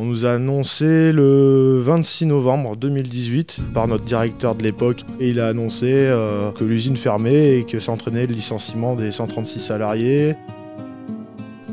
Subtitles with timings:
[0.00, 5.40] On nous a annoncé le 26 novembre 2018 par notre directeur de l'époque et il
[5.40, 10.36] a annoncé euh, que l'usine fermait et que s'entraînait le licenciement des 136 salariés.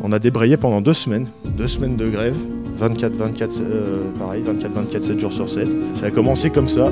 [0.01, 2.35] On a débrayé pendant deux semaines, deux semaines de grève,
[2.77, 5.67] 24, 24, euh, pareil, 24, 24, 7 jours sur 7.
[5.99, 6.91] Ça a commencé comme ça.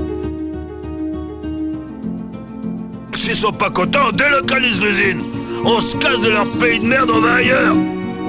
[3.16, 5.24] S'ils sont pas contents, on délocalise l'usine.
[5.66, 7.76] On se casse de leur pays de merde, on va ailleurs.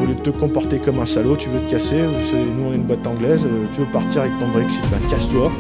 [0.03, 2.77] Au lieu de te comporter comme un salaud, tu veux te casser, nous on est
[2.77, 5.51] une boîte anglaise, euh, tu veux partir avec ton Brexit, ben casse-toi.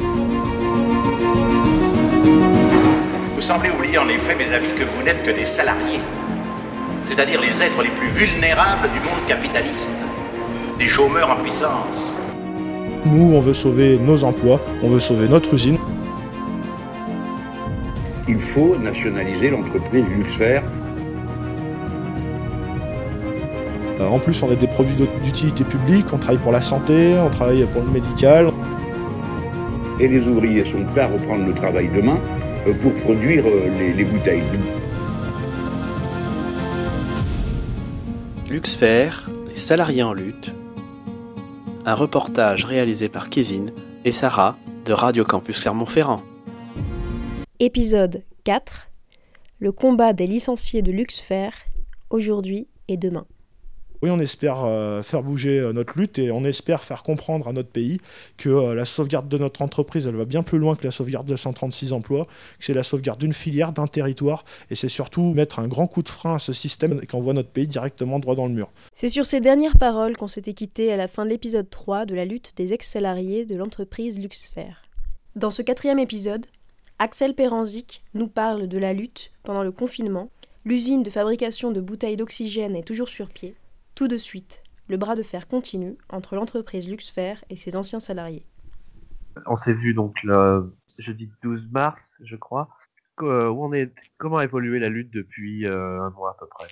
[3.35, 6.01] Vous semblez oublier en effet, mes amis, que vous n'êtes que des salariés,
[7.07, 9.91] c'est-à-dire les êtres les plus vulnérables du monde capitaliste,
[10.79, 12.17] des chômeurs en puissance.
[13.07, 15.79] Nous, on veut sauver nos emplois, on veut sauver notre usine.
[18.27, 20.61] Il faut nationaliser l'entreprise Luxfer
[24.09, 27.65] en plus, on a des produits d'utilité publique, on travaille pour la santé, on travaille
[27.67, 28.51] pour le médical.
[30.01, 32.19] Et les ouvriers sont prêts à reprendre le travail demain
[32.67, 34.43] euh, pour produire euh, les, bouteilles.
[38.49, 39.11] Luxfer,
[39.49, 40.53] les salariés en lutte.
[41.87, 43.73] Un reportage réalisé par Kevin
[44.05, 46.23] et Sarah de Radio Campus Clermont-Ferrand.
[47.61, 48.91] Épisode 4
[49.61, 51.51] Le combat des licenciés de Luxfer,
[52.11, 53.27] aujourd'hui et demain.
[54.05, 57.55] Oui, on espère euh, faire bouger euh, notre lutte et on espère faire comprendre à
[57.55, 58.03] notre pays
[58.37, 61.27] que euh, la sauvegarde de notre entreprise, elle va bien plus loin que la sauvegarde
[61.27, 62.27] de 136 emplois,
[62.59, 66.03] que c'est la sauvegarde d'une filière, d'un territoire et c'est surtout mettre un grand coup
[66.03, 68.69] de frein à ce système qui envoie notre pays directement droit dans le mur.
[68.93, 72.15] C'est sur ces dernières paroles qu'on s'était quitté à la fin de l'épisode 3 de
[72.15, 74.75] la lutte des ex-salariés de l'entreprise Luxfer.
[75.35, 76.45] Dans ce quatrième épisode,
[76.99, 80.29] Axel Peranzik nous parle de la lutte pendant le confinement.
[80.67, 83.55] L'usine de fabrication de bouteilles d'oxygène est toujours sur pied.
[83.95, 88.45] Tout de suite, le bras de fer continue entre l'entreprise Luxfer et ses anciens salariés.
[89.47, 92.69] On s'est vu donc le jeudi 12 mars, je crois.
[93.23, 96.47] Euh, où on est, comment a évolué la lutte depuis euh, un mois à peu
[96.47, 96.67] près?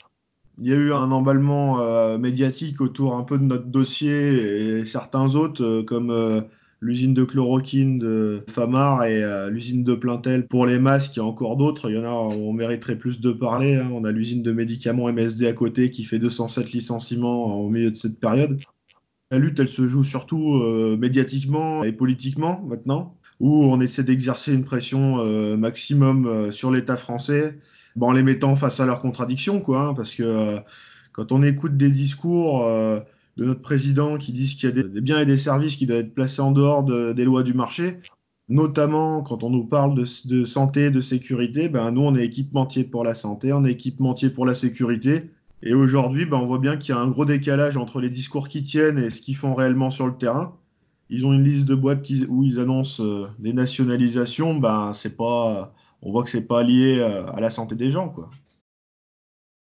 [0.59, 4.85] Il y a eu un emballement euh, médiatique autour un peu de notre dossier et
[4.85, 6.45] certains autres, comme
[6.83, 11.17] l'usine de chloroquine de Famar et euh, l'usine de Plaintel pour les masques.
[11.17, 11.89] Il y a encore d'autres.
[11.89, 13.77] Il y en a, on mériterait plus de parler.
[13.77, 13.89] Hein.
[13.93, 17.97] On a l'usine de médicaments MSD à côté qui fait 207 licenciements au milieu de
[17.97, 18.61] cette période.
[19.31, 24.53] La lutte, elle se joue surtout euh, médiatiquement et politiquement maintenant, où on essaie d'exercer
[24.53, 27.59] une pression euh, maximum sur l'État français,
[27.99, 29.87] en les mettant face à leurs contradictions, quoi.
[29.87, 30.59] Hein, parce que
[31.13, 32.67] quand on écoute des discours
[33.37, 36.01] de notre président qui disent qu'il y a des, biens et des services qui doivent
[36.01, 37.99] être placés en dehors des lois du marché,
[38.49, 43.05] notamment quand on nous parle de, santé, de sécurité, ben nous on est équipementier pour
[43.05, 45.31] la santé, on est équipementier pour la sécurité.
[45.65, 48.49] Et aujourd'hui, ben, on voit bien qu'il y a un gros décalage entre les discours
[48.49, 50.57] qui tiennent et ce qu'ils font réellement sur le terrain.
[51.09, 55.73] Ils ont une liste de boîtes où ils annoncent euh, des nationalisations, ben c'est pas,
[56.03, 58.29] on voit que c'est pas lié euh, à la santé des gens, quoi.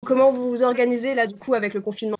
[0.03, 2.17] Comment vous vous organisez là du coup avec le confinement?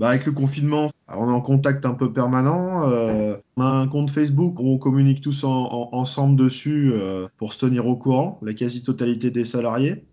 [0.00, 2.90] Bah, avec le confinement, on est en contact un peu permanent.
[2.90, 7.86] Euh, on a un compte Facebook on communique tous ensemble dessus euh, pour se tenir
[7.86, 10.06] au courant, la quasi-totalité des salariés.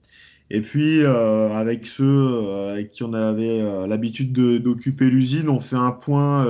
[0.50, 5.92] Et puis, euh, avec ceux avec qui on avait l'habitude d'occuper l'usine, on fait un
[5.92, 6.46] point,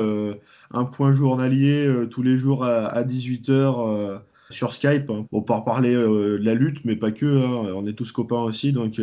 [0.72, 6.56] un point journalier tous les jours à, 18h sur Skype hein, pour parler de la
[6.56, 7.26] lutte, mais pas que.
[7.26, 7.74] Hein.
[7.76, 9.00] on est tous copains aussi, donc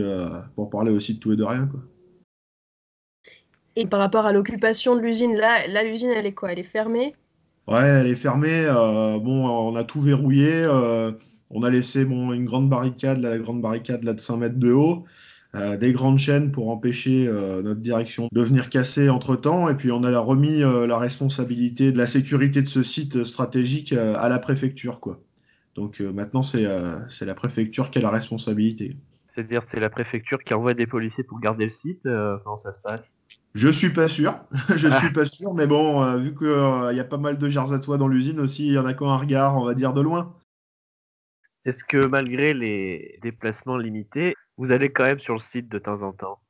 [0.56, 1.66] pour parler aussi de tout et de rien.
[1.66, 1.80] Quoi.
[3.76, 6.52] Et par rapport à l'occupation de l'usine, là, là l'usine, elle est quoi?
[6.52, 7.14] Elle est fermée?
[7.66, 8.66] Ouais, elle est fermée.
[8.66, 10.52] Euh, bon, on a tout verrouillé.
[10.52, 11.12] Euh,
[11.50, 14.72] on a laissé bon, une grande barricade, la grande barricade là, de 5 mètres de
[14.72, 15.04] haut,
[15.54, 17.28] euh, des grandes chaînes pour empêcher
[17.62, 19.68] notre direction de venir casser entre-temps.
[19.68, 24.28] Et puis on a remis la responsabilité de la sécurité de ce site stratégique à
[24.28, 25.00] la préfecture.
[25.00, 25.20] Quoi.
[25.74, 28.96] Donc maintenant, c'est la préfecture qui a la responsabilité.
[29.34, 32.80] C'est-à-dire c'est la préfecture qui envoie des policiers pour garder le site Comment ça se
[32.80, 33.13] passe?
[33.54, 34.36] Je suis pas sûr,
[34.76, 37.48] je suis pas sûr, mais bon, euh, vu qu'il euh, y a pas mal de
[37.48, 40.34] jarzatois dans l'usine aussi, il y en a qu'un regard, on va dire, de loin.
[41.64, 46.02] Est-ce que malgré les déplacements limités, vous allez quand même sur le site de temps
[46.02, 46.40] en temps?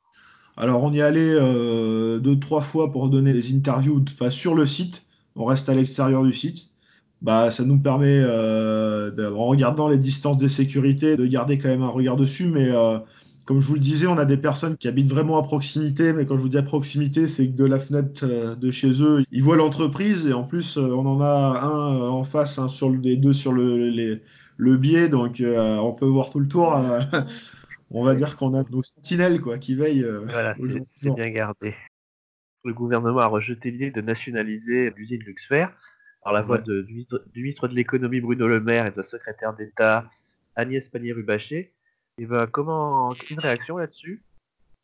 [0.57, 5.05] Alors on y allait euh, deux, trois fois pour donner des interviews sur le site,
[5.35, 6.71] on reste à l'extérieur du site.
[7.21, 11.89] Bah, ça nous permet, en regardant les distances de sécurité, de garder quand même un
[11.89, 12.71] regard dessus, mais
[13.45, 16.25] comme je vous le disais, on a des personnes qui habitent vraiment à proximité, mais
[16.25, 19.21] quand je vous dis à proximité, c'est que de la fenêtre euh, de chez eux,
[19.31, 22.67] ils voient l'entreprise et en plus, euh, on en a un euh, en face, un
[22.67, 24.19] sur le, deux sur le,
[24.57, 26.75] le biais, donc on peut voir tout le tour.
[27.91, 30.07] on va dire qu'on a nos sentinelles quoi, qui veillent.
[30.25, 30.55] voilà,
[30.95, 31.75] c'est bien gardé.
[32.63, 35.67] Le gouvernement a rejeté l'idée de nationaliser l'usine Luxfer.
[36.23, 37.05] par la voix de, du,
[37.35, 40.09] ministre, de l'économie Bruno Le Maire et de sa secrétaire d'État
[40.55, 41.75] Agnès Pannier-Rubaché.
[42.17, 44.23] Et ben, comment une réaction là-dessus?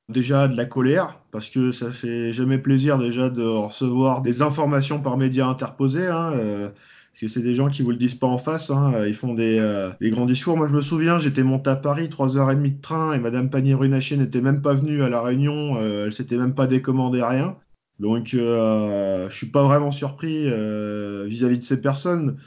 [0.10, 5.02] Déjà de la colère, parce que ça fait jamais plaisir déjà de recevoir des informations
[5.02, 6.08] par médias interposés.
[6.08, 9.06] Hein, euh, parce que c'est des gens qui vous le disent pas en face, hein,
[9.06, 10.58] ils font des, euh, des, grands discours.
[10.58, 14.42] Moi, je me souviens, j'étais monté à Paris, 3h30 de train, et Madame Pannier-Runacher n'était
[14.42, 17.58] même pas venue à la réunion, euh, elle s'était même pas décommandé rien.
[18.02, 22.38] Donc, euh, je suis pas vraiment surpris euh, vis-à-vis de ces personnes.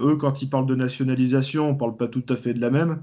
[0.00, 3.02] Eux, quand ils parlent de nationalisation, on parle pas tout à fait de la même.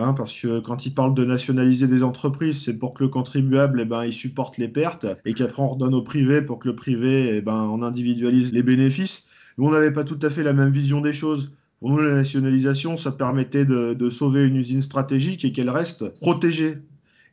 [0.00, 3.80] Hein, parce que quand ils parlent de nationaliser des entreprises, c'est pour que le contribuable,
[3.80, 6.76] eh ben, il supporte les pertes et qu'après on redonne au privé pour que le
[6.76, 9.26] privé, eh ben, on individualise les bénéfices.
[9.58, 11.52] Nous, on n'avait pas tout à fait la même vision des choses.
[11.80, 16.78] Pour nous, la nationalisation, ça permettait de, sauver une usine stratégique et qu'elle reste protégée.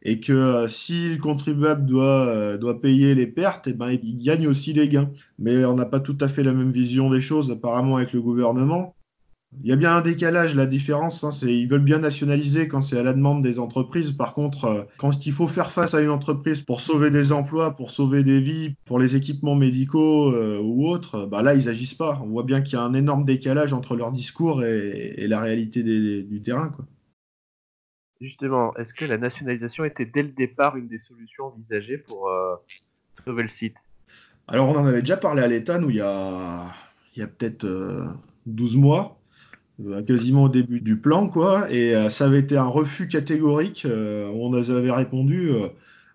[0.01, 4.17] Et que euh, si le contribuable doit, euh, doit payer les pertes, eh ben, il
[4.19, 5.12] gagne aussi les gains.
[5.39, 8.21] Mais on n'a pas tout à fait la même vision des choses, apparemment, avec le
[8.21, 8.95] gouvernement.
[9.63, 12.81] Il y a bien un décalage, la différence, hein, c'est ils veulent bien nationaliser quand
[12.81, 14.12] c'est à la demande des entreprises.
[14.12, 17.75] Par contre, euh, quand il faut faire face à une entreprise pour sauver des emplois,
[17.75, 21.94] pour sauver des vies, pour les équipements médicaux euh, ou autres, bah là, ils agissent
[21.94, 22.19] pas.
[22.24, 25.42] On voit bien qu'il y a un énorme décalage entre leur discours et, et la
[25.42, 26.69] réalité des, du terrain.
[26.69, 26.86] Quoi.
[28.22, 32.56] Justement, est-ce que la nationalisation était dès le départ une des solutions envisagées pour euh,
[33.25, 33.75] sauver le site?
[34.48, 36.72] Alors, on en avait déjà parlé à l'État, nous, il y a,
[37.16, 37.68] il y a peut-être
[38.46, 39.19] 12 mois
[40.07, 41.72] quasiment au début du plan, quoi.
[41.72, 43.86] Et euh, ça avait été un refus catégorique.
[43.86, 45.68] Euh, on nous avait répondu euh,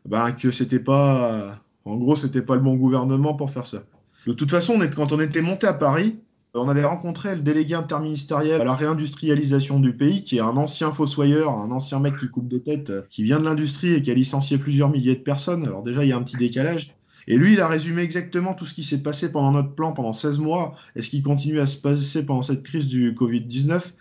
[0.06, 3.82] ben, que c'était pas, en gros, c'était pas le bon gouvernement pour faire ça.
[4.26, 6.18] De toute façon, quand on était monté à Paris,
[6.52, 10.90] on avait rencontré le délégué interministériel à la réindustrialisation du pays, qui est un ancien
[10.90, 14.14] fossoyeur, un ancien mec qui coupe des têtes, qui vient de l'industrie et qui a
[14.14, 15.64] licencié plusieurs milliers de personnes.
[15.64, 16.94] Alors déjà, il y a un petit décalage.
[17.26, 20.12] Et lui, il a résumé exactement tout ce qui s'est passé pendant notre plan pendant
[20.12, 23.92] 16 mois et ce qui continue à se passer pendant cette crise du Covid-19.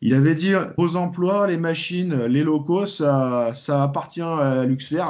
[0.00, 5.04] Il avait dit vos emplois, les machines, les locaux, ça, ça appartient à Luxfer,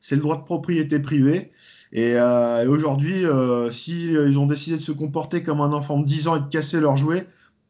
[0.00, 1.50] c'est le droit de propriété privée.
[1.92, 6.04] Et, euh, aujourd'hui, euh, s'ils si ont décidé de se comporter comme un enfant de
[6.04, 7.26] 10 ans et de casser leurs jouets,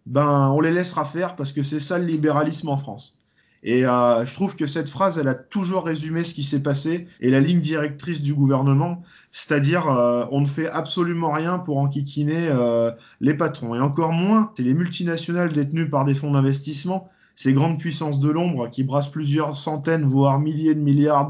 [0.07, 3.24] ben on les laissera faire parce que c'est ça le libéralisme en France.
[3.67, 7.07] Et euh, je trouve que cette phrase, elle a toujours résumé ce qui s'est passé
[7.21, 9.03] et la ligne directrice du gouvernement,
[9.33, 12.91] c'est-à-dire euh, on ne fait absolument rien pour enquiquiner euh,
[13.23, 13.75] les patrons.
[13.75, 18.29] Et encore moins, c'est les multinationales détenues par des fonds d'investissement, ces grandes puissances de
[18.29, 21.29] l'ombre qui brassent plusieurs centaines, voire milliers de milliards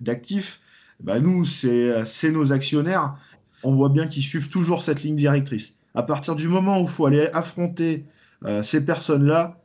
[0.00, 0.60] d'actifs.
[1.02, 3.16] Bah nous, c'est nos actionnaires.
[3.64, 5.74] On voit bien qu'ils suivent toujours cette ligne directrice.
[5.96, 8.04] À partir du moment où il faut aller affronter
[8.62, 9.60] ces personnes-là,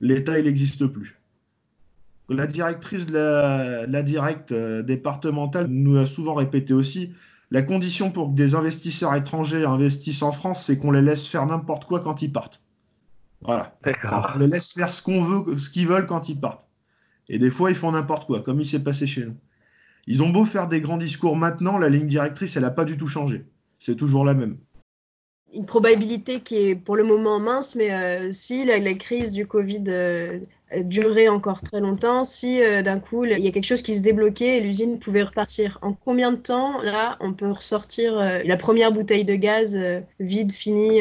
[0.00, 1.23] l'État, il n'existe plus.
[2.28, 7.12] La directrice de la, la directe euh, départementale nous a souvent répété aussi
[7.50, 11.46] la condition pour que des investisseurs étrangers investissent en France, c'est qu'on les laisse faire
[11.46, 12.60] n'importe quoi quand ils partent.
[13.42, 13.78] Voilà.
[14.34, 16.66] On les laisse faire ce qu'on veut, ce qu'ils veulent quand ils partent.
[17.28, 19.36] Et des fois, ils font n'importe quoi, comme il s'est passé chez nous.
[20.08, 22.96] Ils ont beau faire des grands discours maintenant, la ligne directrice, elle n'a pas du
[22.96, 23.44] tout changé.
[23.78, 24.56] C'est toujours la même
[25.54, 29.46] une probabilité qui est pour le moment mince, mais euh, si la, la, crise du
[29.46, 29.84] Covid
[30.76, 33.96] euh, durait encore très longtemps, si euh, d'un coup il y a quelque chose qui
[33.96, 38.40] se débloquait et l'usine pouvait repartir, en combien de temps là on peut ressortir euh,
[38.44, 39.78] la première bouteille de gaz
[40.20, 41.00] vide, finie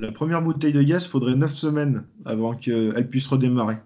[0.00, 3.76] La première bouteille de gaz, faudrait 9 semaines avant qu'elle puisse redémarrer.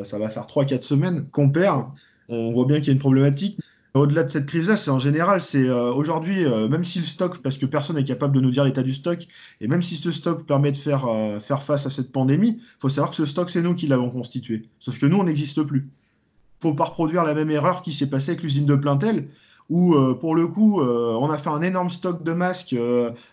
[0.00, 1.86] Ça va faire 3-4 semaines qu'on perd.
[2.28, 3.58] On voit bien qu'il y a une problématique.
[3.94, 7.38] Au-delà de cette crise-là, c'est en général, c'est euh, aujourd'hui, euh, même si le stock,
[7.42, 9.24] parce que personne n'est capable de nous dire l'état du stock,
[9.60, 12.80] et même si ce stock permet de faire, euh, faire face à cette pandémie, il
[12.80, 14.68] faut savoir que ce stock, c'est nous qui l'avons constitué.
[14.80, 15.78] Sauf que nous, on n'existe plus.
[15.78, 19.28] Il ne faut pas reproduire la même erreur qui s'est passée avec l'usine de Plaintel,
[19.70, 22.76] où pour le coup, on a fait un énorme stock de masques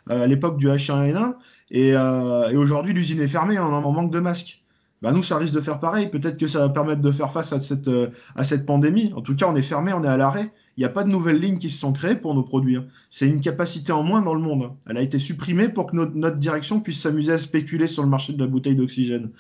[0.10, 1.36] à l'époque du H1N1,
[1.72, 4.61] et, et aujourd'hui, l'usine est fermée, on en manque de masques
[5.02, 6.10] bah nous, ça risque de faire pareil.
[6.10, 9.12] Peut-être que ça va permettre de faire face à cette, euh, à cette pandémie.
[9.16, 10.52] En tout cas, on est fermé, on est à l'arrêt.
[10.78, 12.78] Il n'y a pas de nouvelles lignes qui se sont créées pour nos produits.
[12.78, 12.86] Hein.
[13.10, 14.74] C'est une capacité en moins dans le monde.
[14.88, 18.10] Elle a été supprimée pour que notre, notre direction puisse s'amuser à spéculer sur le
[18.10, 19.32] marché de la bouteille d'oxygène.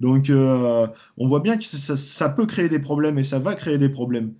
[0.00, 3.56] Donc, euh, on voit bien que ça, ça, peut créer des problèmes et ça va
[3.56, 4.32] créer des problèmes.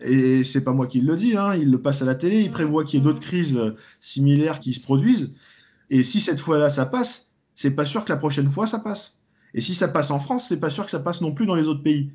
[0.00, 2.50] Et c'est pas moi qui le dis, hein, il le passe à la télé, il
[2.50, 3.58] prévoit qu'il y ait d'autres crises
[4.00, 5.32] similaires qui se produisent.
[5.90, 9.18] Et si cette fois-là ça passe, c'est pas sûr que la prochaine fois ça passe.
[9.56, 11.54] Et si ça passe en France, c'est pas sûr que ça passe non plus dans
[11.56, 12.12] les autres pays.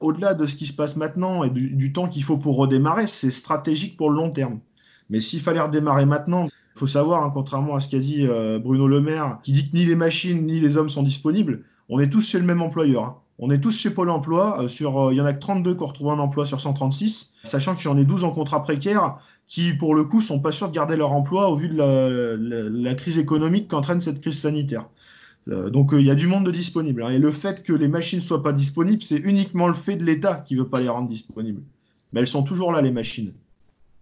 [0.00, 3.30] Au-delà de ce qui se passe maintenant et du, temps qu'il faut pour redémarrer, c'est
[3.30, 4.60] stratégique pour le long terme.
[5.08, 8.58] Mais s'il fallait redémarrer maintenant, il faut savoir, hein, contrairement à ce qu'a dit euh,
[8.58, 11.98] Bruno Le Maire, qui dit que ni les machines ni les hommes sont disponibles, on
[11.98, 13.04] est tous chez le même employeur.
[13.04, 13.16] Hein.
[13.38, 14.62] On est tous chez Pôle emploi.
[14.62, 16.60] Euh, sur, euh, il y en a que 32 qui ont retrouvé un emploi sur
[16.60, 19.18] 136, sachant que j'en ai 12 en contrat précaire.
[19.48, 22.94] qui, pour le coup, sont pas sûrs de garder leur emploi au vu de la,
[22.94, 24.86] crise économique qu'entraîne cette crise sanitaire.
[25.48, 27.02] Euh, donc, euh, il y a du monde de disponible.
[27.02, 27.10] Hein.
[27.10, 30.04] et le fait que les machines ne soient pas disponibles, c'est uniquement le fait de
[30.04, 31.62] l'État qui veut pas les rendre disponibles.
[32.12, 33.32] Mais elles sont toujours là, les machines.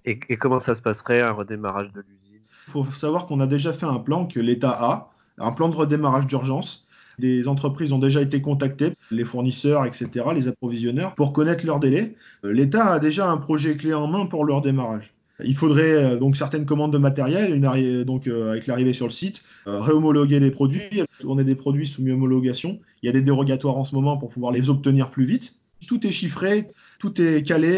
[0.05, 2.41] Et, comment ça se passerait, un redémarrage de l'usine?
[2.67, 5.77] Il faut savoir qu'on a déjà fait un plan que l'État a, un plan de
[5.77, 6.89] redémarrage d'urgence.
[7.19, 12.15] Des entreprises ont déjà été contactées, les fournisseurs, etc., les approvisionneurs, pour connaître leurs délais.
[12.45, 15.13] Euh, L'État a déjà un projet clé en main pour leur démarrage.
[15.45, 19.13] Il faudrait euh, donc certaines commandes de matériel, une donc euh, avec l'arrivée sur le
[19.13, 21.01] site, réhomologuer les produits.
[21.01, 22.81] A des produits soumis à homologation.
[23.03, 25.57] Il y a des dérogatoires en ce moment pour pouvoir les obtenir plus vite.
[25.87, 26.69] Tout est chiffré,
[26.99, 27.73] tout est calé.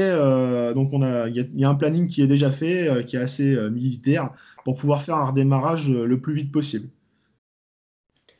[0.74, 3.56] donc on a, il y, a un planning qui est déjà fait, qui est assez
[3.70, 4.30] militaire,
[4.64, 6.88] pour pouvoir faire un redémarrage le plus vite possible.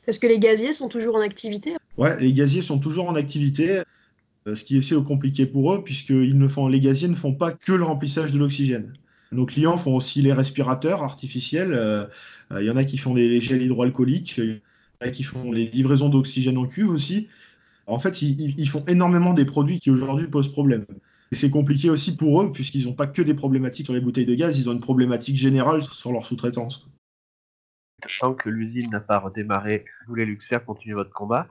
[0.05, 1.75] Est-ce que les gaziers sont toujours en activité?
[1.97, 3.81] Ouais, les gaziers sont toujours en activité,
[4.47, 7.15] euh, ce qui est assez compliqué pour eux, puisque ils ne font, les gaziers ne
[7.15, 8.91] font pas que le remplissage de l'oxygène.
[9.33, 11.73] Nos clients font aussi les respirateurs artificiels.
[11.73, 12.05] Euh,
[12.51, 14.61] euh, il y en a qui font les, gels hydroalcooliques, il
[15.01, 17.27] y en a qui font les livraisons d'oxygène en cuve aussi.
[17.87, 20.85] En fait, ils, font énormément des produits qui aujourd'hui posent problème.
[21.31, 24.25] Et c'est compliqué aussi pour eux, puisqu'ils n'ont pas que des problématiques sur les bouteilles
[24.25, 26.87] de gaz, ils ont une problématique générale sur leur sous-traitance
[28.19, 31.47] tant que l'usine n'a pas redémarré, vous voulez Luxfer continuer votre combat.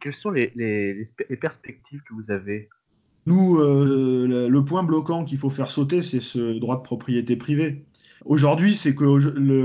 [0.00, 0.50] Quelles sont les,
[1.40, 2.68] perspectives que vous avez
[3.26, 7.84] Nous, euh, le point bloquant qu'il faut faire sauter, c'est ce droit de propriété privée.
[8.24, 9.04] Aujourd'hui, c'est que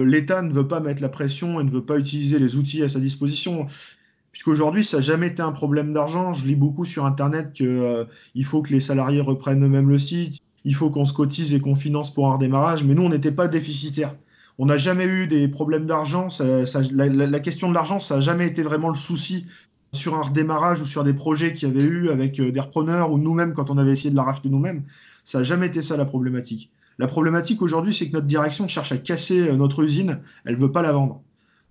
[0.04, 2.90] l'État ne veut pas mettre la pression et ne veut pas utiliser les outils à
[2.90, 3.66] sa disposition.
[4.32, 6.34] Puisqu'aujourd'hui, ça n'a jamais été un problème d'argent.
[6.34, 8.06] Je lis beaucoup sur Internet qu'il euh,
[8.44, 11.76] faut que les salariés reprennent eux-mêmes le site, il faut qu'on se cotise et qu'on
[11.76, 12.84] finance pour un redémarrage.
[12.84, 14.16] Mais nous, on n'était pas déficitaire.
[14.60, 16.28] On n'a jamais eu des problèmes d'argent.
[16.40, 19.46] la, question de l'argent, ça n'a jamais été vraiment le souci
[19.94, 23.12] sur un redémarrage ou sur des projets qu'il y avait eu avec euh, des repreneurs
[23.12, 24.84] ou nous-mêmes quand on avait essayé de la racheter nous-mêmes.
[25.24, 26.72] Ça n'a jamais été ça la problématique.
[27.00, 30.22] La problématique aujourd'hui, c'est que notre direction cherche à casser euh, notre usine.
[30.46, 31.22] Elle veut pas la vendre.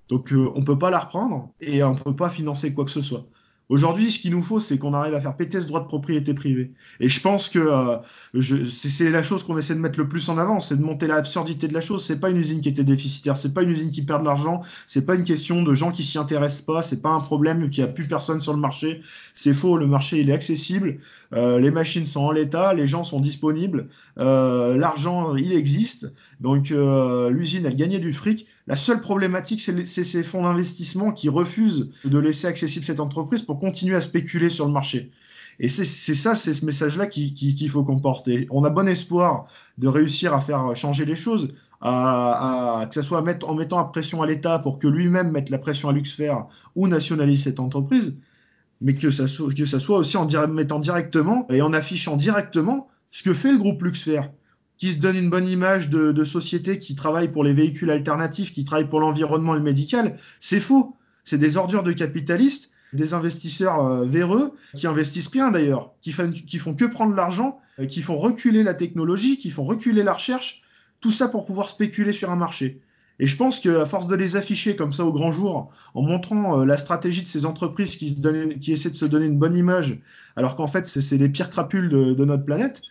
[0.08, 3.02] Donc euh, on peut pas la reprendre et on peut pas financer quoi que ce
[3.02, 3.26] soit.
[3.68, 6.34] Aujourd'hui, ce qu'il nous faut, c'est qu'on arrive à faire péter ce droit de propriété
[6.34, 6.72] privée.
[7.00, 7.96] Et je pense que euh,
[8.40, 11.66] c'est la chose qu'on essaie de mettre le plus en avant, c'est de monter l'absurdité
[11.66, 12.04] de la chose.
[12.04, 14.62] C'est pas une usine qui était déficitaire, c'est pas une usine qui perd de l'argent,
[14.86, 17.82] c'est pas une question de gens qui s'y intéressent pas, c'est pas un problème qu'il
[17.82, 19.00] n'y a plus personne sur le marché.
[19.34, 20.98] C'est faux, le marché il est accessible,
[21.32, 26.70] euh, les machines sont en l'état, les gens sont disponibles, euh, l'argent il existe, donc
[26.70, 28.46] l'usine elle gagnait du fric.
[28.66, 33.58] La seule problématique, c'est ces fonds d'investissement qui refusent de laisser accessible cette entreprise pour
[33.58, 35.12] continuer à spéculer sur le marché.
[35.60, 38.46] Et c'est ça, c'est ce message-là qu'il faut comporter.
[38.50, 39.46] On a bon espoir
[39.78, 44.26] de réussir à faire changer les choses, que ce soit en mettant la pression à
[44.26, 46.34] l'État pour que lui-même mette la pression à Luxfer
[46.74, 48.16] ou nationalise cette entreprise,
[48.80, 49.24] mais que ça,
[49.56, 53.58] que ça soit aussi en mettant directement et en affichant directement ce que fait le
[53.58, 54.22] groupe Luxfer
[54.78, 58.64] qui se donne une bonne image de, société qui travaille pour les véhicules alternatifs, qui
[58.64, 60.96] travaille pour l'environnement et le médical, c'est faux.
[61.24, 66.14] C'est des ordures de capitalistes, des investisseurs euh, véreux, qui investissent rien d'ailleurs, qui,
[66.46, 70.12] qui font que prendre l'argent, euh, qui font reculer la technologie, qui font reculer la
[70.12, 70.62] recherche,
[71.00, 72.80] tout ça pour pouvoir spéculer sur un marché.
[73.18, 76.60] Et je pense qu'à force de les afficher comme ça au grand jour, en montrant
[76.60, 79.38] euh, la stratégie de ces entreprises qui, se donnent, qui essaient de se donner une
[79.38, 79.98] bonne image,
[80.36, 82.82] alors qu'en fait c'est les pires crapules de notre planète,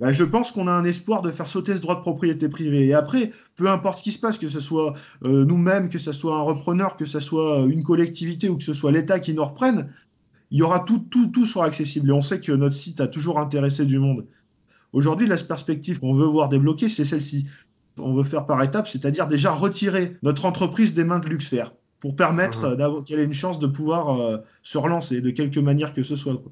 [0.00, 2.86] bah, je pense qu'on a un espoir de faire sauter ce droit de propriété privée.
[2.86, 6.12] Et après, peu importe ce qui se passe, que ce soit euh, nous-mêmes, que ce
[6.12, 9.44] soit un repreneur, que ce soit une collectivité ou que ce soit l'État qui nous
[9.44, 9.92] reprenne,
[10.50, 12.08] il y aura tout, tout, tout sera accessible.
[12.08, 14.26] Et on sait que notre site a toujours intéressé du monde.
[14.94, 17.46] Aujourd'hui, la perspective qu'on veut voir débloquer, c'est celle-ci.
[17.98, 21.64] On veut faire par étapes, c'est-à-dire déjà retirer notre entreprise des mains de Luxfer
[22.00, 23.04] pour permettre mmh.
[23.04, 26.42] qu'elle ait une chance de pouvoir euh, se relancer de quelque manière que ce soit.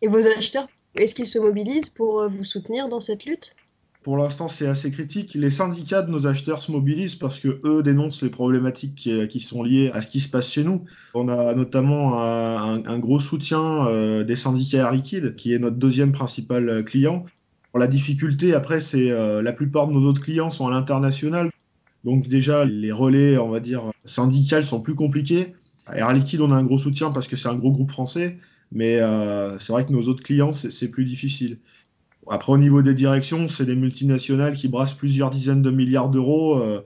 [0.00, 0.66] Et vos acheteurs?
[0.96, 3.54] Est-ce qu'ils se mobilisent pour euh, vous soutenir dans cette lutte?
[4.02, 5.34] Pour l'instant, c'est assez critique.
[5.34, 9.64] Les syndicats de nos acheteurs se mobilisent parce que eux dénoncent les problématiques qui, sont
[9.64, 10.84] liées à ce qui se passe chez nous.
[11.14, 16.84] On a notamment un, gros soutien euh, des syndicats Air qui est notre deuxième principal
[16.84, 17.26] client.
[17.74, 21.50] la difficulté, après, c'est euh, la plupart de nos autres clients sont à l'international.
[22.04, 25.52] Donc déjà, les relais, on va dire, syndicales sont plus compliqués.
[25.92, 28.38] Air Liquide, on a un gros soutien parce que c'est un gros groupe français.
[28.72, 31.58] Mais euh, c'est vrai que nos autres clients, c'est plus difficile.
[32.28, 36.58] Après, au niveau des directions, c'est des multinationales qui brassent plusieurs dizaines de milliards d'euros.
[36.58, 36.82] Euh,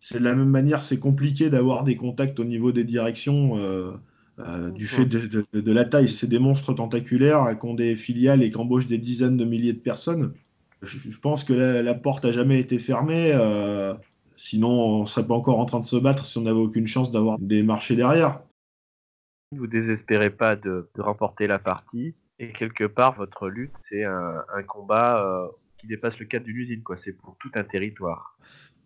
[0.00, 4.70] c'est de la même manière, c'est compliqué d'avoir des contacts au niveau des directions euh,
[4.70, 6.08] du fait de, la taille.
[6.08, 9.72] C'est des monstres tentaculaires qui ont des filiales et qui embauchent des dizaines de milliers
[9.72, 10.34] de personnes.
[10.82, 13.32] Je, pense que la, porte a jamais été fermée.
[14.36, 16.86] sinon, on ne serait pas encore en train de se battre si on n'avait aucune
[16.86, 18.42] chance d'avoir des marchés derrière.
[19.52, 22.14] Vous désespérez pas de, remporter la partie.
[22.38, 26.82] Et quelque part, votre lutte, c'est un, combat euh, qui dépasse le cadre d'une usine,
[26.82, 26.96] quoi.
[26.96, 28.36] C'est pour tout un territoire.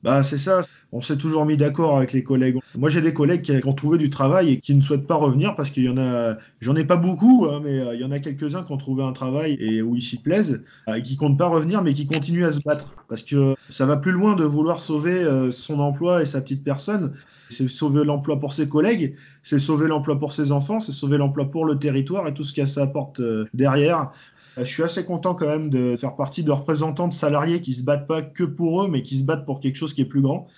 [0.02, 0.62] Bah, c'est ça.
[0.94, 2.58] On s'est toujours mis d'accord avec les collègues.
[2.76, 5.54] Moi, j'ai des collègues qui ont trouvé du travail et qui ne souhaitent pas revenir
[5.56, 8.10] parce qu'il y en a, j'en ai pas beaucoup, hein, mais euh, il y en
[8.10, 11.16] a quelques-uns qui ont trouvé un travail et où ils s'y plaisent, euh, et qui
[11.16, 14.34] comptent pas revenir, mais qui continuent à se battre parce que ça va plus loin
[14.34, 17.14] de vouloir sauver euh, son emploi et sa petite personne.
[17.48, 21.50] C'est sauver l'emploi pour ses collègues, c'est sauver l'emploi pour ses enfants, c'est sauver l'emploi
[21.50, 23.20] pour le territoire et tout ce que ça apporte
[23.52, 24.10] derrière.
[24.56, 27.84] Je suis assez content quand même de faire partie de représentants de salariés qui se
[27.84, 30.22] battent pas que pour eux, mais qui se battent pour quelque chose qui est plus
[30.22, 30.48] grand.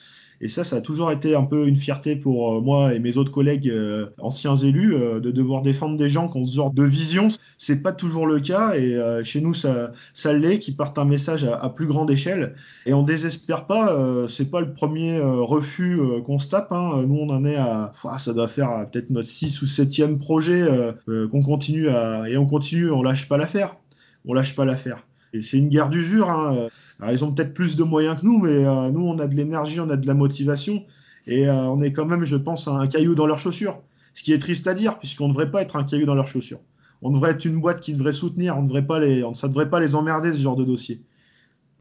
[0.40, 3.16] Et ça, ça a toujours été un peu une fierté pour euh, moi et mes
[3.16, 6.70] autres collègues euh, anciens élus euh, de devoir défendre des gens qui ont ce genre
[6.72, 7.28] de vision.
[7.56, 11.44] C'est pas toujours le cas et chez nous, ça, ça l'est, qui partent un message
[11.44, 12.54] à, plus grande échelle.
[12.84, 13.96] Et on désespère pas,
[14.28, 16.72] c'est pas le premier refus qu'on se tape.
[16.72, 17.04] Hein.
[17.06, 20.66] Nous, on en est à, ça doit faire peut-être notre 6 ou 7e projet
[21.06, 23.76] qu'on continue à, et on continue, on lâche pas l'affaire
[24.25, 25.07] on lâche pas l'affaire.
[25.40, 26.31] C'est une guerre d'usure.
[26.31, 26.69] Hein.
[27.11, 29.81] ils ont peut-être plus de moyens que nous, mais euh, nous, on a de l'énergie,
[29.81, 30.85] on a de la motivation.
[31.26, 33.81] Et euh, on est quand même, je pense, un caillou dans leurs chaussures.
[34.12, 36.28] Ce qui est triste à dire, puisqu'on ne devrait pas être un caillou dans leurs
[36.28, 36.61] chaussures.
[37.02, 38.57] On devrait être une boîte qui devrait soutenir.
[38.57, 39.00] On devrait pas
[39.35, 41.02] ça ne devrait pas les emmerder, ce genre de dossier.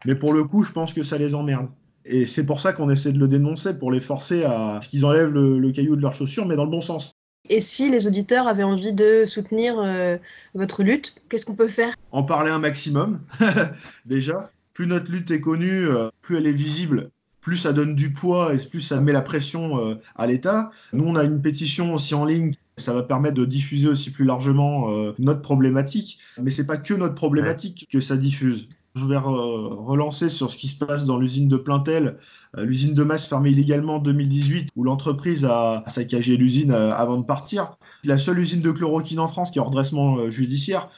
[0.05, 1.67] Mais pour le coup, je pense que ça les emmerde.
[2.05, 5.05] Et c'est pour ça qu'on essaie de le dénoncer, pour les forcer à ce qu'ils
[5.05, 7.15] enlèvent le caillou de leurs chaussures, mais dans le bon sens.
[7.49, 10.17] Et si les auditeurs avaient envie de soutenir euh,
[10.55, 11.93] votre lutte, qu'est-ce qu'on peut faire?
[12.11, 13.19] En parler un maximum,
[14.05, 14.51] déjà.
[14.73, 18.53] Plus notre lutte est connue, euh, plus elle est visible, plus ça donne du poids
[18.53, 20.71] et plus ça met la pression euh, à l'État.
[20.93, 22.55] Nous, on a une pétition aussi en ligne.
[22.77, 26.17] Ça va permettre de diffuser aussi plus largement notre problématique.
[26.41, 28.67] Mais c'est pas que notre problématique que ça diffuse.
[28.95, 32.19] Je vais relancer sur ce qui se passe dans l'usine de Plaintel.
[32.55, 37.17] Euh, l'usine de masse fermée illégalement en 2018, où l'entreprise a saccagé l'usine euh, avant
[37.17, 37.75] de partir.
[38.03, 40.89] La seule usine de chloroquine en France qui est en redressement euh, judiciaire.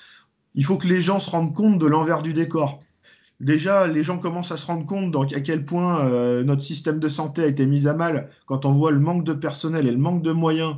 [0.55, 2.83] Il faut que les gens se rendent compte de l'envers du décor.
[3.39, 6.05] Déjà, les gens commencent à se rendre compte à quel point
[6.43, 9.33] notre système de santé a été mis à mal quand on voit le manque de
[9.33, 10.77] personnel et le manque de moyens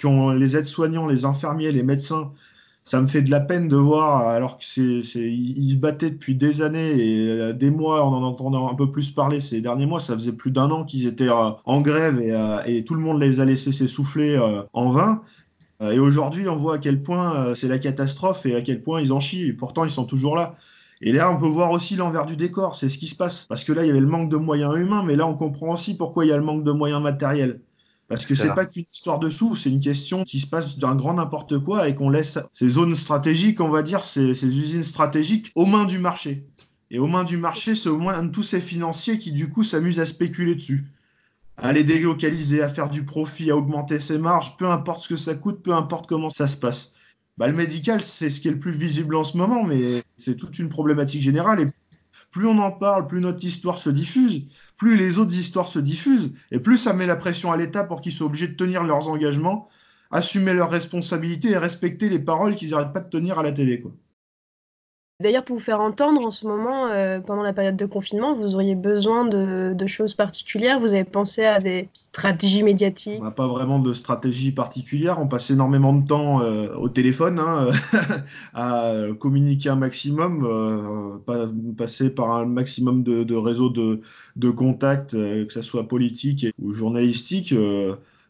[0.00, 2.32] qu'ont les aides-soignants, les infirmiers, les médecins
[2.88, 6.62] ça me fait de la peine de voir, alors que c'est, se battaient depuis des
[6.62, 10.00] années et euh, des mois, en en entendant un peu plus parler ces derniers mois,
[10.00, 13.20] ça faisait plus d'un an qu'ils étaient euh, en grève euh, et, tout le monde
[13.20, 14.40] les a laissés s'essouffler
[14.72, 15.20] en vain.
[15.82, 19.12] Et aujourd'hui, on voit à quel point c'est la catastrophe et à quel point ils
[19.12, 19.48] en chient.
[19.48, 20.54] Et pourtant, ils sont toujours là.
[21.02, 23.44] Et là, on peut voir aussi l'envers du décor, c'est ce qui se passe.
[23.48, 25.72] Parce que là, il y avait le manque de moyens humains, mais là, on comprend
[25.72, 27.60] aussi pourquoi il y a le manque de moyens matériels.
[28.08, 30.94] Parce que c'est pas qu'une histoire de sous, c'est une question qui se passe d'un
[30.94, 34.82] grand n'importe quoi et qu'on laisse ces zones stratégiques, on va dire, ces, ces, usines
[34.82, 36.46] stratégiques aux mains du marché.
[36.90, 40.00] Et aux mains du marché, c'est au moins tous ces financiers qui du coup s'amusent
[40.00, 40.86] à spéculer dessus,
[41.58, 45.16] à les délocaliser, à faire du profit, à augmenter ses marges, peu importe ce que
[45.16, 46.94] ça coûte, peu importe comment ça se passe.
[47.36, 50.34] Bah, le médical, c'est ce qui est le plus visible en ce moment, mais c'est
[50.34, 51.60] toute une problématique générale.
[51.60, 51.68] Et
[52.30, 54.44] plus on en parle, plus notre histoire se diffuse,
[54.78, 58.00] plus les autres histoires se diffusent, et plus ça met la pression à l'État pour
[58.00, 59.68] qu'ils soient obligés de tenir leurs engagements,
[60.10, 63.80] assumer leurs responsabilités et respecter les paroles qu'ils n'arrêtent pas de tenir à la télé.
[63.82, 63.92] Quoi.
[65.20, 68.54] D'ailleurs, pour vous faire entendre, en ce moment, euh, pendant la période de confinement, vous
[68.54, 70.78] auriez besoin de, choses particulières.
[70.78, 73.18] Vous avez pensé à des stratégies médiatiques?
[73.20, 75.18] On n'a pas vraiment de stratégie particulière.
[75.18, 77.68] On passe énormément de temps euh, au téléphone, hein,
[78.54, 81.18] à communiquer un maximum, euh,
[81.76, 87.52] passer par un maximum de, réseaux de, contacts, que ce soit politique ou journalistique.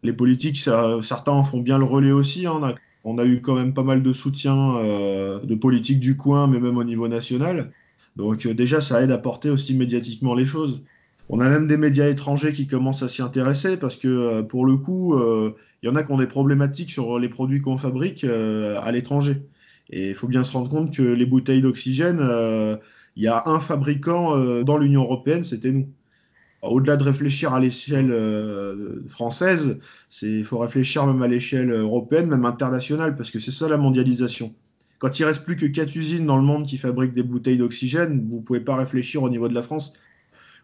[0.02, 0.70] les politiques,
[1.02, 2.46] certains en font bien le relais aussi.
[2.46, 2.74] Hein,
[3.04, 6.60] on a eu quand même pas mal de soutien euh, de politique du coin, mais
[6.60, 7.72] même au niveau national.
[8.16, 10.82] Donc euh, déjà, ça aide à porter aussi médiatiquement les choses.
[11.28, 14.64] On a même des médias étrangers qui commencent à s'y intéresser parce que euh, pour
[14.66, 15.14] le coup,
[15.82, 19.42] il y en a qui ont des problématiques sur les produits qu'on fabrique à l'étranger.
[19.90, 22.20] Et il faut bien se rendre compte que les bouteilles d'oxygène,
[23.16, 25.88] il y a un fabricant dans l'Union européenne, c'était nous
[26.62, 29.78] au-delà de réfléchir à l'échelle euh, française,
[30.22, 34.54] il faut réfléchir même à l'échelle européenne, même internationale, parce que c'est ça la mondialisation.
[34.98, 38.26] Quand il reste plus que quatre usines dans le monde qui fabriquent des bouteilles d'oxygène,
[38.28, 39.94] vous pouvez pas réfléchir au niveau de la France.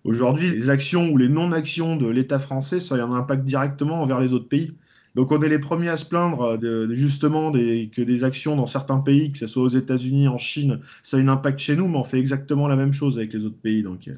[0.02, 4.20] Aujourd'hui, les actions ou les non-actions de l'État français, ça a un impact directement envers
[4.20, 4.74] les autres pays.
[5.14, 8.98] Donc on est les premiers à se plaindre de, justement que des actions dans certains
[8.98, 11.98] pays, que ce soit aux États-Unis, en Chine, ça a un impact chez nous, mais
[11.98, 13.85] on fait exactement la même chose avec les autres pays.
[13.85, 14.14] Donc euh.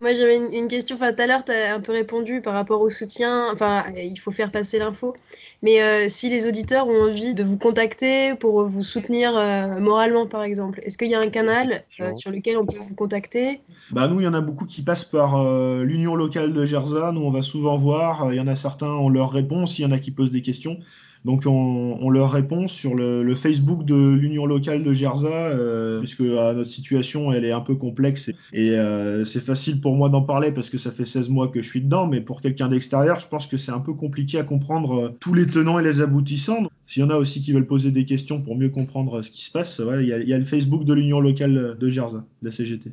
[0.00, 0.94] Moi, j'avais une, question.
[0.96, 3.50] Enfin, tout à l'heure, tu un peu répondu par rapport au soutien.
[3.52, 5.14] Enfin, il faut faire passer l'info.
[5.62, 10.26] Mais euh, si les auditeurs ont envie de vous contacter pour vous soutenir euh, moralement,
[10.26, 13.60] par exemple, est-ce qu'il y a un canal euh, sur lequel on peut vous contacter?
[13.90, 15.42] Bah, Nous, il y en a beaucoup qui passent par
[15.82, 17.10] l'union locale de Gerza.
[17.12, 18.32] Nous, on va souvent voir.
[18.32, 19.66] Il y en a certains, on leur répond.
[19.66, 20.78] S'il y en a qui posent des questions.
[21.24, 25.98] Donc on, on leur répond sur le, le Facebook de l'Union locale de Gerza, euh,
[25.98, 29.94] puisque euh, notre situation elle est un peu complexe et, et, euh, c'est facile pour
[29.94, 32.40] moi d'en parler parce que ça fait 16 mois que je suis dedans, mais pour
[32.40, 35.78] quelqu'un d'extérieur, je pense que c'est un peu compliqué à comprendre euh, tous les tenants
[35.78, 36.68] et les aboutissants.
[36.86, 39.42] S'il y en a aussi qui veulent poser des questions pour mieux comprendre ce qui
[39.42, 42.46] se passe, il ouais, y, y, a le Facebook de l'Union locale de Gerza, de
[42.46, 42.92] la CGT.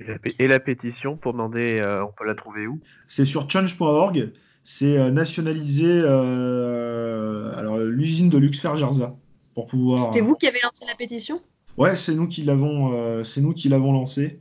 [0.00, 2.80] Et la, et la pétition pour demander, euh, on peut la trouver où?
[3.06, 4.32] C'est sur change.org
[4.64, 9.16] c'est euh, nationaliser euh, alors l'usine de Luxfer Gerza
[9.54, 10.06] pour pouvoir.
[10.06, 11.40] C'était vous qui avez lancé la pétition?
[11.76, 14.38] Ouais, c'est nous qui l'avons, euh, c'est nous qui l'avons lancée.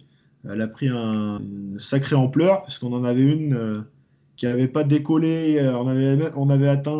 [0.49, 3.81] Elle a pris un, une sacrée ampleur parce qu'on en avait une euh,
[4.41, 5.61] qui n'avait pas décollé.
[5.71, 6.91] On avait, on avait atteint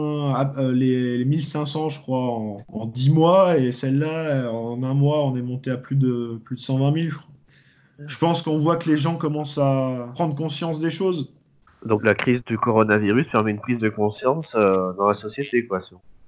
[0.60, 5.26] euh, les, les 1500, je crois, en, en 10 mois et celle-là, en un mois,
[5.26, 7.32] on est monté à plus de plus de 120 000, je crois.
[8.06, 11.34] Je pense qu'on voit que les gens commencent à prendre conscience des choses.
[11.84, 15.80] Donc la crise du coronavirus permet une prise de conscience euh, dans la société, quoi.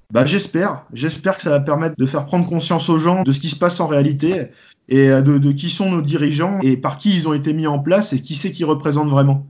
[0.10, 0.84] Bah, j'espère.
[0.94, 3.60] J'espère que ça va permettre de faire prendre conscience aux gens de ce qui se
[3.60, 4.48] passe en réalité
[4.90, 7.78] et de, de, qui sont nos dirigeants et par qui ils ont été mis en
[7.78, 9.46] place et qui c'est qui représente vraiment.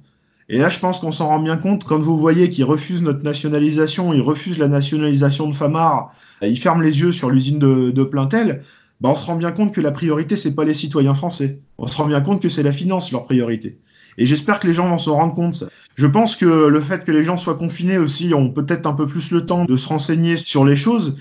[0.49, 3.23] Et là, je pense qu'on s'en rend bien compte quand vous voyez qu'ils refusent notre
[3.23, 8.03] nationalisation, ils refusent la nationalisation de Famar, ils ferment les yeux sur l'usine de, de
[8.03, 8.63] Plaintel.
[9.01, 11.59] Bah, on se rend bien compte que la priorité, c'est pas les citoyens français.
[11.77, 13.79] On se rend bien compte que c'est la finance leur priorité.
[14.17, 15.63] Et j'espère que les gens vont s'en rendre compte.
[15.95, 19.07] Je pense que le fait que les gens soient confinés aussi ont peut-être un peu
[19.07, 21.17] plus le temps de se renseigner sur les choses.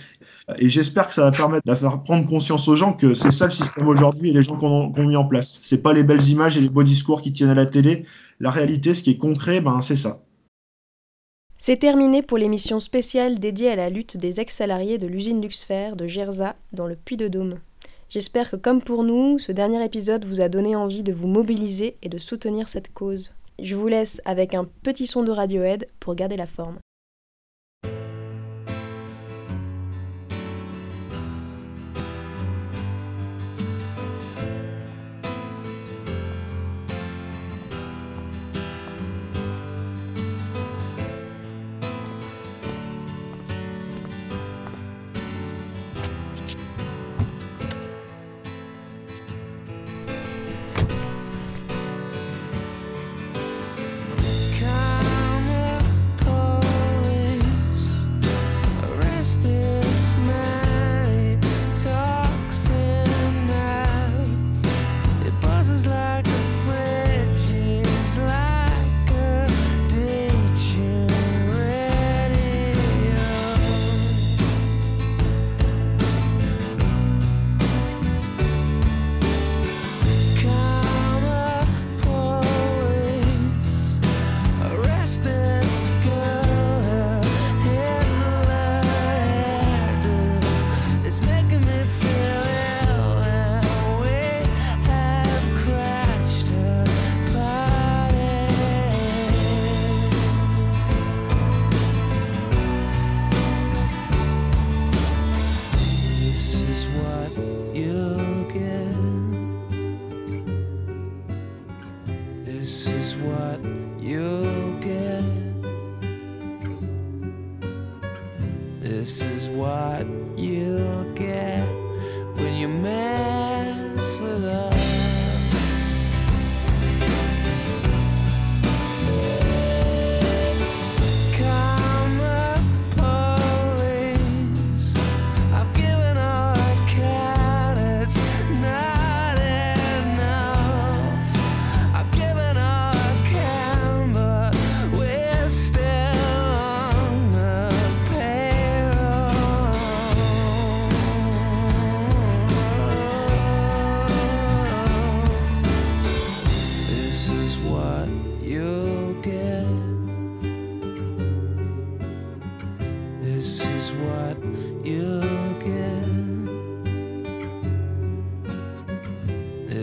[0.59, 3.46] Et j'espère que ça va permettre de faire prendre conscience aux gens que c'est ça
[3.46, 5.59] le système aujourd'hui et les gens qu'on qu mis en place.
[5.62, 8.05] C'est pas les belles images et les beaux discours qui tiennent à la télé.
[8.40, 10.22] La réalité, ce qui est concret, ben c'est ça.
[11.59, 16.09] C'est terminé pour l'émission spéciale dédiée à la lutte des ex-salariés de l'usine Luxfer de
[16.09, 17.61] Gerza dans le Puy-de-Dôme.
[18.09, 21.96] J'espère que comme pour nous, ce dernier épisode vous a donné envie de vous mobiliser
[22.02, 23.33] et de soutenir cette cause.
[23.61, 26.78] Je vous laisse avec un petit son de Radiohead pour garder la forme.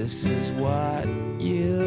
[0.10, 1.06] this is what
[1.40, 1.79] you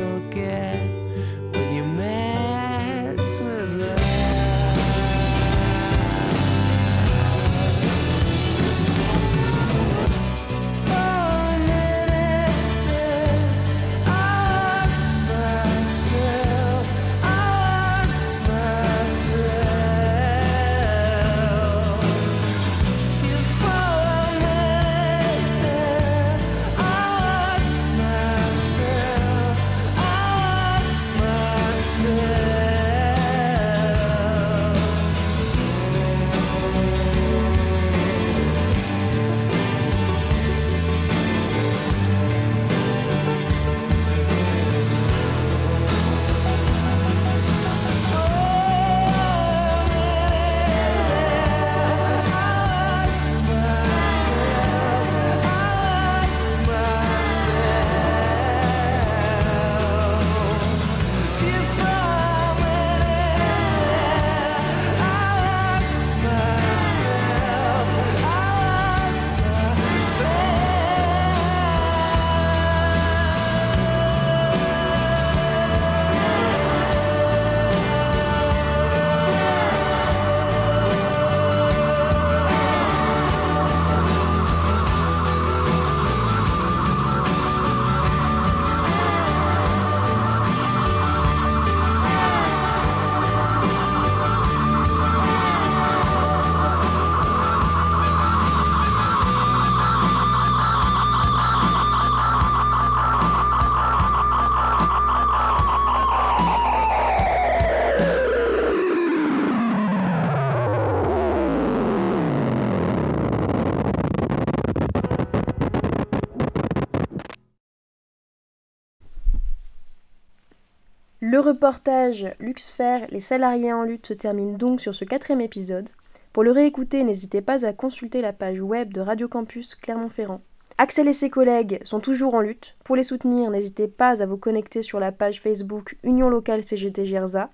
[121.43, 125.89] reportage Luxfer, les salariés en lutte se termine donc sur ce quatrième épisode.
[126.33, 130.41] Pour le réécouter, n'hésitez pas à consulter la page web de Radio Campus Clermont-Ferrand.
[130.79, 132.77] Axel et ses collègues sont toujours en lutte.
[132.85, 137.05] Pour les soutenir, n'hésitez pas à vous connecter sur la page Facebook Union locale CGT
[137.05, 137.51] Gerza.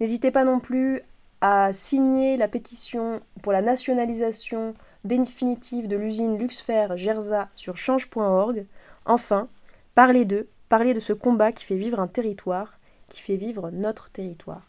[0.00, 1.02] N'hésitez pas non plus
[1.40, 8.66] à signer la pétition pour la nationalisation définitive de l'usine Luxfer Gerza sur change.org.
[9.04, 9.48] Enfin,
[9.94, 12.75] parlez d'eux, parlez de ce combat qui fait vivre un territoire,
[13.08, 14.66] qui fait vivre notre territoire.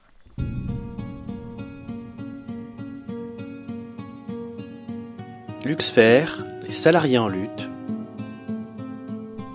[5.65, 6.25] Luxfer,
[6.65, 7.69] les salariés en lutte.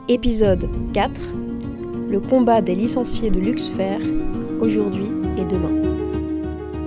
[0.09, 1.21] Épisode 4
[2.11, 3.99] Le combat des licenciés de Luxfer,
[4.61, 5.07] aujourd'hui
[5.39, 5.71] et demain.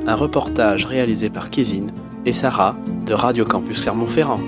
[0.06, 1.92] Un reportage réalisé par Kevin
[2.26, 4.42] et Sarah de Radio Campus Clermont-Ferrand.